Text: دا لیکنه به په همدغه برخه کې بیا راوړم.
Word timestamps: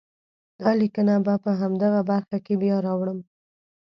دا 0.61 0.69
لیکنه 0.81 1.13
به 1.25 1.33
په 1.43 1.51
همدغه 1.61 2.01
برخه 2.11 2.37
کې 2.45 2.53
بیا 2.61 2.77
راوړم. 2.87 3.19